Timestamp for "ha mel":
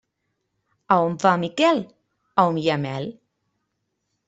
2.73-3.09